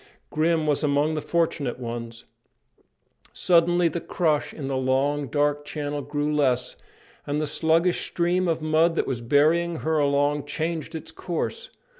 [0.31, 2.25] Grim was among the fortunate ones.
[3.33, 6.75] Suddenly the crush in the long, dark channel grew less,
[7.27, 11.69] and the sluggish stream of mud that was bearing her along changed its course.